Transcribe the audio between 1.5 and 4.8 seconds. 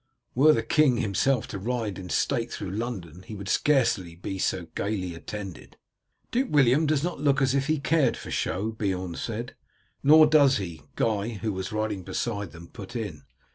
ride in state through London he would scarce be so